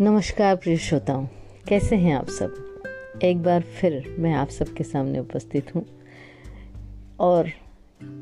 नमस्कार 0.00 0.56
प्रिय 0.56 0.76
श्रोताओं, 0.76 1.26
कैसे 1.68 1.96
हैं 1.96 2.14
आप 2.14 2.28
सब? 2.28 3.20
एक 3.24 3.42
बार 3.42 3.60
फिर 3.60 4.16
मैं 4.18 4.32
आप 4.34 4.48
सबके 4.48 4.84
सामने 4.84 5.18
उपस्थित 5.18 5.74
हूँ 5.74 5.84
और 7.20 7.48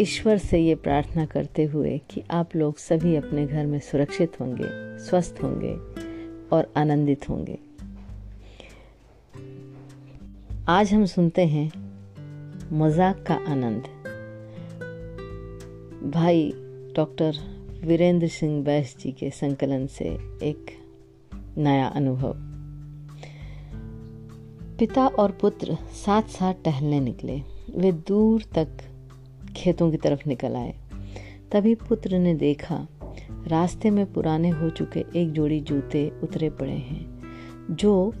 ईश्वर 0.00 0.38
से 0.38 0.58
ये 0.58 0.74
प्रार्थना 0.74 1.26
करते 1.26 1.64
हुए 1.64 2.00
कि 2.10 2.22
आप 2.30 2.56
लोग 2.56 2.78
सभी 2.78 3.16
अपने 3.16 3.46
घर 3.46 3.66
में 3.66 3.78
सुरक्षित 3.80 4.40
होंगे, 4.40 4.64
स्वस्थ 4.98 5.38
होंगे 5.42 5.74
और 6.56 6.72
आनंदित 6.76 7.28
होंगे। 7.28 7.58
आज 10.68 10.92
हम 10.92 11.06
सुनते 11.06 11.46
हैं 11.46 11.70
मज़ाक 12.72 13.24
का 13.26 13.34
आनंद। 13.34 13.82
भाई 16.10 16.52
डॉक्टर 16.96 17.32
वीरेंद्र 17.84 18.28
सिंह 18.28 18.64
बैस 18.64 18.96
जी 19.00 19.12
के 19.12 19.30
संकलन 19.30 19.86
से 19.86 20.08
एक 20.42 20.76
नया 21.60 21.86
अनुभव। 21.86 22.34
पिता 24.78 25.06
और 25.06 25.30
पुत्र 25.30 25.74
साथ 25.74 26.22
साथ 26.22 26.54
टहलने 26.64 27.00
निकले। 27.00 27.42
वे 27.76 27.92
दूर 27.92 28.42
तक 28.54 28.68
खेतों 29.56 29.90
की 29.90 29.96
तरफ़ 29.96 30.28
निकल 30.28 30.56
आए। 30.56 30.74
तभी 31.52 31.74
पुत्र 31.74 32.18
ने 32.18 32.34
देखा, 32.34 32.86
रास्ते 33.46 33.90
में 33.90 34.12
पुराने 34.12 34.48
हो 34.48 34.70
चुके 34.70 35.04
एक 35.16 35.32
जोड़ी 35.32 35.60
जूते 35.60 36.12
उतरे 36.22 36.50
पड़े 36.50 36.72
हैं, 36.72 37.20
जो 37.70 38.14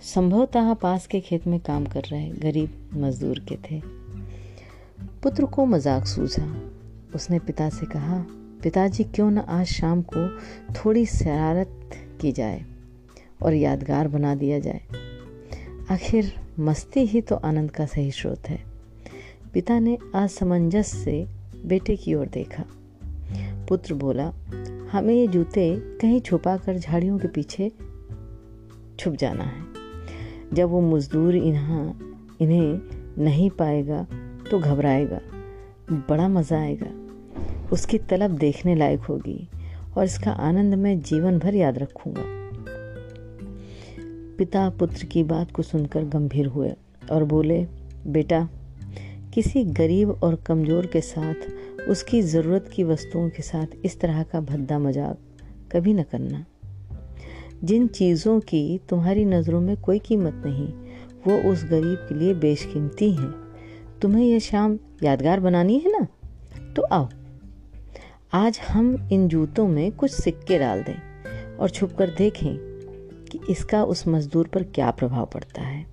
संभवतः 0.00 0.74
पास 0.74 1.06
के 1.06 1.20
खेत 1.20 1.46
में 1.46 1.60
काम 1.60 1.86
कर 1.86 2.00
रहे 2.00 2.28
गरीब 2.28 2.90
मजदूर 2.94 3.38
के 3.38 3.56
थे। 3.56 3.82
पुत्र 5.22 5.46
को 5.46 5.66
मज़ाक 5.66 6.06
सूझा। 6.06 6.54
उसने 7.14 7.38
पिता 7.38 7.68
से 7.68 7.86
कहा, 7.86 8.26
पिताजी, 8.62 9.04
क्यों 9.04 9.30
न 9.30 9.38
आज 9.38 9.66
शाम 9.66 10.02
को 10.02 10.28
थोड़ी 10.74 11.06
शरारत 11.06 11.90
की 12.20 12.32
जाए? 12.32 12.64
और 13.42 13.54
यादगार 13.54 14.08
बना 14.08 14.34
दिया 14.34 14.58
जाए। 14.58 14.80
आखिर 15.90 16.32
मस्ती 16.58 17.00
ही 17.00 17.20
तो 17.20 17.36
आनंद 17.36 17.70
का 17.70 17.86
सही 17.86 18.10
स्रोत 18.10 18.48
है। 18.48 18.58
पिता 19.54 19.78
ने 19.78 19.98
असमंजस 20.14 20.86
से 20.86 21.26
बेटे 21.66 21.96
की 21.96 22.14
ओर 22.14 22.26
देखा। 22.26 22.64
पुत्र 23.68 23.94
बोला, 23.94 24.32
हमें 24.92 25.14
ये 25.14 25.26
जूते 25.26 25.76
कहीं 26.00 26.20
छुपा 26.20 26.56
कर 26.56 26.78
झाड़ियों 26.78 27.18
के 27.18 27.28
पीछे 27.28 27.70
छुप 28.98 29.14
जाना 29.14 29.44
है। 29.44 29.62
जब 30.54 30.68
वो 30.68 30.80
मजदूर 30.80 31.36
इन्हा, 31.36 31.82
इन्हें 32.40 32.80
नहीं 33.18 33.50
पाएगा 33.50 34.06
तो 34.50 34.58
घबराएगा, 34.58 35.20
बड़ा 35.92 36.28
मज़ा 36.28 36.60
आएगा। 36.60 37.68
उसकी 37.72 37.98
तलब 37.98 38.30
देखने 38.30 38.74
लायक 38.74 39.00
होगी 39.00 39.48
और 39.96 40.04
इसका 40.04 40.30
आनंद 40.30 40.74
मैं 40.74 41.00
जीवन 41.00 41.38
भर 41.38 41.54
याद 41.54 41.78
रखूँगा। 41.78 42.39
पिता 44.40 44.70
पुत्र 44.70 45.04
की 45.04 45.22
बात 45.22 45.50
को 45.50 45.62
सुनकर 45.62 46.04
गंभीर 46.04 46.46
हुए 46.46 46.72
और 47.12 47.24
बोले, 47.24 47.66
बेटा, 48.06 48.48
किसी 49.34 49.64
गरीब 49.64 50.10
और 50.10 50.34
कमज़ोर 50.34 50.86
के 50.86 51.00
साथ, 51.00 51.34
उसकी 51.88 52.22
ज़रूरत 52.22 52.70
की 52.74 52.84
वस्तुओं 52.84 53.30
के 53.30 53.42
साथ 53.42 53.66
इस 53.84 54.00
तरह 54.00 54.22
का 54.22 54.40
भद्दा 54.40 54.78
मज़ाक 54.78 55.18
कभी 55.72 55.94
न 55.94 56.02
करना। 56.02 56.44
जिन 57.64 57.86
चीज़ों 57.86 58.40
की 58.40 58.80
तुम्हारी 58.88 59.24
नज़रों 59.24 59.60
में 59.60 59.76
कोई 59.76 59.98
कीमत 59.98 60.42
नहीं, 60.46 60.68
वो 61.26 61.52
उस 61.52 61.64
गरीब 61.64 61.98
के 62.08 62.14
लिए 62.14 62.34
बेशकीमती 62.34 63.12
हैं। 63.12 63.34
तुम्हें 64.02 64.24
यह 64.24 64.38
शाम 64.38 64.78
यादगार 65.02 65.40
बनानी 65.40 65.78
है 65.78 66.00
ना? 66.00 66.06
तो 66.76 66.82
आओ, 66.82 67.08
आज 68.32 68.58
हम 68.58 69.08
इन 69.12 69.28
जूतों 69.28 69.68
में 69.68 69.92
कुछ 69.92 70.10
सिक्के 70.10 70.58
डाल 70.58 70.82
दें 70.82 70.96
और 71.56 71.70
छुप 71.70 71.92
कर 71.92 72.10
देखें 72.10 72.69
कि 73.32 73.40
इसका 73.50 73.84
उस 73.84 74.08
मजदूर 74.08 74.46
पर 74.46 74.62
क्या 74.62 74.90
प्रभाव 74.90 75.26
पड़ता 75.26 75.62
है। 75.62 75.86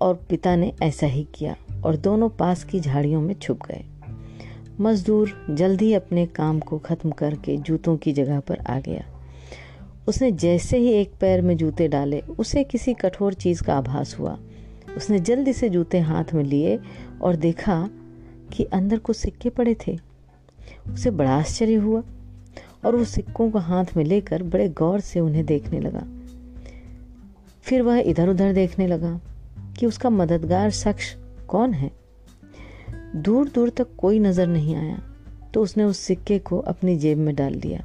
और 0.00 0.14
पिता 0.14 0.56
ने 0.56 0.72
ऐसा 0.82 1.06
ही 1.06 1.26
किया 1.34 1.56
और 1.84 1.96
दोनों 1.96 2.28
पास 2.28 2.64
की 2.64 2.80
झाड़ियों 2.80 3.20
में 3.20 3.34
छुप 3.34 3.58
गए। 3.66 3.84
मजदूर 4.80 5.46
जल्दी 5.50 5.92
अपने 5.92 6.26
काम 6.26 6.60
को 6.60 6.78
खत्म 6.78 7.10
करके 7.10 7.56
जूतों 7.56 7.96
की 7.96 8.12
जगह 8.12 8.40
पर 8.40 8.58
आ 8.58 8.80
गया। 8.80 9.04
उसने 10.08 10.32
जैसे 10.32 10.78
ही 10.78 10.88
एक 10.88 11.12
पैर 11.20 11.42
में 11.42 11.56
जूते 11.56 11.88
डाले, 11.88 12.20
उसे 12.20 12.64
किसी 12.64 12.94
कठोर 12.94 13.34
चीज़ 13.34 13.62
का 13.62 13.74
आभास 13.74 14.18
हुआ। 14.18 14.38
उसने 14.96 15.20
जल्दी 15.20 15.52
से 15.52 15.68
जूते 15.68 15.98
हाथ 15.98 16.24
में 16.34 16.44
लिए 16.44 16.78
और 17.22 17.36
देखा 17.36 17.90
कि 18.52 18.64
अंदर 18.64 18.98
कुछ 18.98 19.16
सिक्के 19.16 19.50
पड़े 19.50 19.76
थे। 19.86 19.98
उसे 20.92 21.10
बड़ा 21.10 21.38
आश्चर्य 21.38 21.74
हुआ 21.74 22.02
और 22.84 22.96
वो 22.96 23.04
सिक्कों 23.04 23.50
को 23.50 23.58
हाथ 23.58 23.84
में 23.96 24.04
लेकर 24.04 24.42
बड़े 24.42 24.68
गौर 24.68 25.00
से 25.00 25.20
उन्हें 25.20 25.46
देखने 25.46 25.80
लगा। 25.80 26.15
फिर 27.66 27.82
वह 27.82 27.98
इधर 28.00 28.28
उधर 28.28 28.52
देखने 28.52 28.86
लगा 28.86 29.20
कि 29.78 29.86
उसका 29.86 30.10
मददगार 30.10 30.70
शख्स 30.70 31.14
कौन 31.48 31.72
है। 31.72 31.90
दूर 33.16 33.48
दूर 33.48 33.70
तक 33.70 33.94
कोई 33.98 34.18
नज़र 34.18 34.46
नहीं 34.46 34.74
आया 34.76 34.98
तो 35.54 35.62
उसने 35.62 35.84
उस 35.84 35.98
सिक्के 35.98 36.38
को 36.38 36.58
अपनी 36.58 36.96
जेब 36.96 37.18
में 37.18 37.34
डाल 37.34 37.54
दिया। 37.54 37.84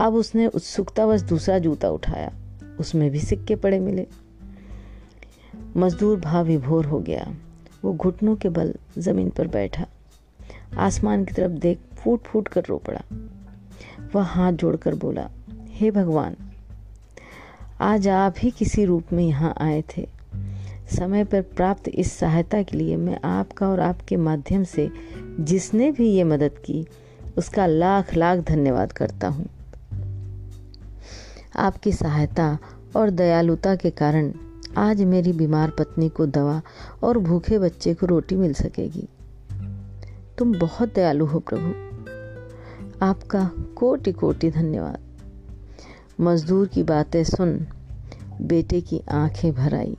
अब 0.00 0.14
उसने 0.14 0.46
उत्सुकतावश 0.46 1.22
दूसरा 1.22 1.58
जूता 1.58 1.90
उठाया, 1.90 2.32
उसमें 2.80 3.10
भी 3.10 3.20
सिक्के 3.20 3.56
पड़े 3.56 3.78
मिले। 3.78 4.06
मजदूर 5.76 6.20
भाव 6.20 6.46
विभोर 6.46 6.86
हो 6.86 6.98
गया। 7.00 7.26
वो 7.84 7.92
घुटनों 7.92 8.36
के 8.36 8.48
बल 8.48 8.74
ज़मीन 8.98 9.30
पर 9.30 9.46
बैठा। 9.46 9.86
आसमान 10.78 11.24
की 11.24 11.32
तरफ़ 11.32 11.52
देख 11.52 11.78
फूट 11.94 12.22
फूट 12.22 12.48
कर 12.48 12.64
रो 12.64 12.76
पड़ा। 12.78 13.02
वह 14.14 14.22
हाथ 14.24 14.52
जोड़कर 14.52 14.94
बोला, 14.94 15.28
हे 15.70 15.90
भगवान 15.90 16.36
आज 17.82 18.08
आप 18.08 18.34
ही 18.38 18.50
किसी 18.50 18.84
रूप 18.84 19.04
में 19.12 19.24
यहाँ 19.24 19.54
आए 19.60 19.84
थे। 19.96 20.08
समय 20.98 21.24
पर 21.24 21.42
प्राप्त 21.42 21.88
इस 21.88 22.12
सहायता 22.12 22.62
के 22.62 22.76
लिए 22.76 22.96
मैं 22.96 23.20
आपका 23.24 23.68
और 23.68 23.80
आपके 23.80 24.16
माध्यम 24.16 24.64
से 24.64 24.90
जिसने 25.40 25.90
भी 25.90 26.08
ये 26.08 26.24
मदद 26.24 26.50
की, 26.64 26.86
उसका 27.38 27.66
लाख 27.66 28.14
लाख 28.14 28.38
धन्यवाद 28.38 28.92
करता 28.92 29.28
हूँ। 29.28 29.46
आपकी 31.56 31.92
सहायता 31.92 32.58
और 32.96 33.10
दयालुता 33.10 33.76
के 33.76 33.90
कारण 33.90 34.32
आज 34.76 35.02
मेरी 35.02 35.32
बीमार 35.32 35.70
पत्नी 35.70 36.08
को 36.08 36.26
दवा 36.26 36.62
और 37.02 37.18
भूखे 37.18 37.58
बच्चे 37.58 37.94
को 37.94 38.06
रोटी 38.06 38.36
मिल 38.36 38.54
सकेगी। 38.54 39.08
तुम 40.38 40.58
बहुत 40.58 40.94
दयालु 40.94 41.26
हो 41.26 41.38
प्रभु। 41.38 41.70
आपका 43.04 43.50
कोटि 43.74 44.12
कोटि 44.12 44.50
धन्यवाद। 44.50 44.98
मजदूर 46.20 46.66
की 46.66 46.82
बातें 46.82 47.24
सुन, 47.24 47.66
बेटे 48.40 48.80
की 48.80 49.00
आँखें 49.10 49.52
भर 49.52 49.74
आई। 49.74 49.96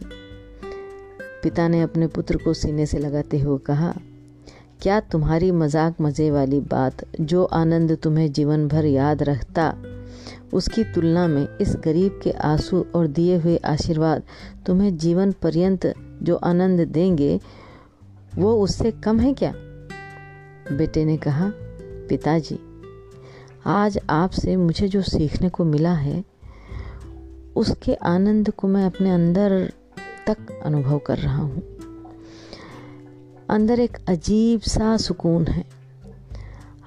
पिता 1.43 1.67
ने 1.67 1.81
अपने 1.81 2.07
पुत्र 2.07 2.37
को 2.37 2.53
सीने 2.53 2.85
से 2.85 2.99
लगाते 2.99 3.39
हुए 3.39 3.57
कहा, 3.57 3.93
क्या 4.81 4.99
तुम्हारी 4.99 5.51
मज़ाक 5.51 6.01
मज़े 6.01 6.31
वाली 6.31 6.59
बात 6.59 7.05
जो 7.21 7.43
आनंद 7.43 7.97
तुम्हें 8.03 8.31
जीवन 8.31 8.67
भर 8.67 8.85
याद 8.85 9.23
रखता, 9.23 9.73
उसकी 10.53 10.83
तुलना 10.83 11.27
में 11.27 11.57
इस 11.61 11.75
गरीब 11.75 12.19
के 12.23 12.31
आँसू 12.31 12.85
और 12.95 13.07
दिए 13.07 13.37
हुए 13.37 13.57
आशीर्वाद 13.57 14.23
तुम्हें 14.65 14.97
जीवन 14.97 15.31
पर्यंत 15.31 15.93
जो 16.23 16.35
आनंद 16.35 16.87
देंगे, 16.87 17.39
वो 18.35 18.55
उससे 18.55 18.91
कम 18.91 19.19
है 19.19 19.33
क्या? 19.33 19.53
बेटे 20.71 21.05
ने 21.05 21.17
कहा, 21.17 21.51
पिताजी 22.09 22.59
आज 23.65 23.99
आपसे 24.09 24.55
मुझे 24.55 24.87
जो 24.87 25.01
सीखने 25.01 25.49
को 25.49 25.65
मिला 25.65 25.93
है, 25.93 26.23
उसके 27.55 27.93
आनंद 27.93 28.49
को 28.49 28.67
मैं 28.67 28.85
अपने 28.85 29.11
अंदर 29.11 29.73
तक 30.27 30.61
अनुभव 30.65 30.97
कर 30.97 31.17
रहा 31.17 31.37
हूँ। 31.37 31.61
अंदर 33.49 33.79
एक 33.79 33.97
अजीब 34.09 34.61
सा 34.61 34.97
सुकून 34.97 35.47
है। 35.47 35.65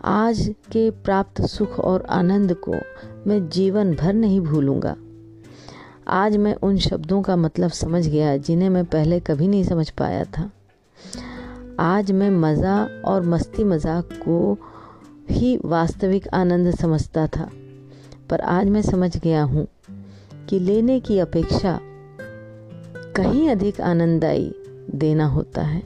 आज 0.04 0.54
के 0.72 0.90
प्राप्त 0.90 1.42
सुख 1.42 1.78
और 1.78 2.02
आनंद 2.02 2.54
को 2.54 2.74
मैं 3.26 3.48
जीवन 3.48 3.94
भर 3.94 4.12
नहीं 4.12 4.40
भूलूँगा। 4.40 4.96
आज 6.08 6.36
मैं 6.36 6.54
उन 6.54 6.78
शब्दों 6.78 7.22
का 7.22 7.36
मतलब 7.36 7.70
समझ 7.70 8.06
गया 8.08 8.36
जिन्हें 8.36 8.68
मैं 8.68 8.84
पहले 8.84 9.20
कभी 9.20 9.48
नहीं 9.48 9.64
समझ 9.64 9.90
पाया 9.90 10.24
था। 10.24 10.50
आज 11.80 12.12
मैं 12.12 12.30
मज़ा 12.30 12.88
और 13.04 13.22
मस्ती 13.22 13.64
मज़ाक 13.64 14.08
को 14.12 14.58
ही 15.30 15.58
वास्तविक 15.64 16.28
आनंद 16.28 16.74
समझता 16.74 17.26
था। 17.26 17.50
पर 18.30 18.40
आज 18.40 18.68
मैं 18.68 18.82
समझ 18.82 19.16
गया 19.16 19.42
हूँ 19.42 19.68
कि 20.48 20.58
लेने 20.58 21.00
की 21.00 21.18
अपेक्षा 21.18 21.80
कहीं 23.16 23.48
अधिक 23.50 23.80
आनंददायी 23.80 24.54
देना 24.90 25.26
होता 25.26 25.62
है। 25.62 25.82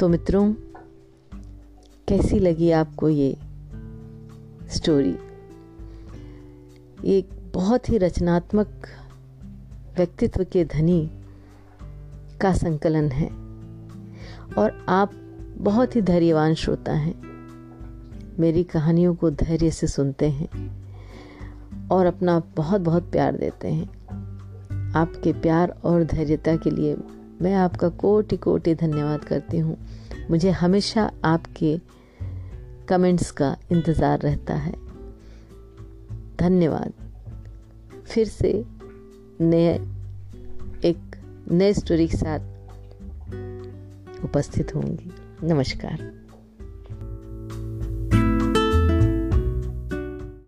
तो 0.00 0.08
मित्रों, 0.08 0.52
कैसी 2.08 2.38
लगी 2.38 2.70
आपको 2.70 3.08
ये 3.08 3.36
स्टोरी 4.70 5.16
एक 7.04 7.50
बहुत 7.54 7.88
ही 7.88 7.98
रचनात्मक 7.98 8.88
व्यक्तित्व 9.96 10.44
के 10.44 10.64
धनी 10.64 11.10
का 12.40 12.52
संकलन 12.52 13.08
है। 13.08 13.28
और 14.58 14.86
आप 14.88 15.19
बहुत 15.60 15.96
ही 15.96 16.02
धैर्यवान 16.02 16.54
श्रोता 16.54 16.92
हैं। 16.92 17.14
मेरी 18.38 18.64
कहानियों 18.64 19.14
को 19.14 19.30
धैर्य 19.30 19.70
से 19.70 19.86
सुनते 19.86 20.28
हैं 20.30 20.48
और 21.88 22.06
अपना 22.06 22.42
बहुत 22.56 22.80
बहुत 22.80 23.10
प्यार 23.12 23.36
देते 23.36 23.68
हैं। 23.68 23.88
आपके 24.92 25.32
प्यार 25.32 25.80
और 25.84 26.04
धैर्यता 26.04 26.56
के 26.56 26.70
लिए 26.70 26.96
मैं 27.42 27.54
आपका 27.54 27.88
कोटि 27.88 28.36
कोटि 28.36 28.74
धन्यवाद 28.74 29.24
करती 29.24 29.58
हूँ। 29.58 29.76
मुझे 30.30 30.50
हमेशा 30.50 31.10
आपके 31.24 31.80
कमेंट्स 32.88 33.30
का 33.30 33.56
इंतज़ार 33.72 34.18
रहता 34.18 34.54
है। 34.54 34.74
धन्यवाद। 36.36 36.92
फिर 38.06 38.26
से 38.26 38.64
नए, 39.40 39.74
एक 40.84 41.16
नए 41.50 41.72
स्टोरी 41.72 42.08
के 42.08 42.16
साथ 42.16 42.40
उपस्थित 44.24 44.74
होंगी। 44.74 45.10
नमस्कार। 45.42 46.19